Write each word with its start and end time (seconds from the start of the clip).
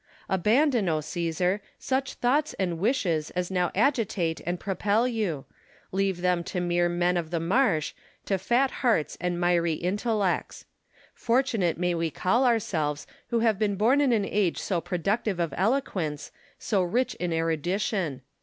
Abandon, 0.29 0.89
O 0.89 0.99
Caesar! 0.99 1.61
such 1.77 2.15
thoughts 2.15 2.55
and 2.55 2.79
wishes 2.79 3.29
as 3.35 3.51
now 3.51 3.69
agitate 3.75 4.41
and 4.47 4.59
propel 4.59 5.07
you: 5.07 5.45
leave 5.91 6.21
them 6.21 6.43
to 6.45 6.59
mere 6.59 6.89
men 6.89 7.17
of 7.17 7.29
the 7.29 7.39
marsh, 7.39 7.93
to 8.25 8.39
fat 8.39 8.71
hearts 8.81 9.15
and 9.21 9.39
miry 9.39 9.73
intellects. 9.73 10.65
Fortunate 11.13 11.77
may 11.77 11.93
we 11.93 12.09
call 12.09 12.45
ourselves 12.47 13.05
to 13.29 13.41
have 13.41 13.59
been 13.59 13.77
liorn 13.77 14.01
in 14.01 14.11
an 14.11 14.25
age 14.25 14.57
so 14.57 14.81
productive 14.81 15.39
of 15.39 15.53
eloquence, 15.55 16.31
so 16.57 16.81
rich 16.81 17.13
in 17.19 17.31
erudition. 17.31 18.23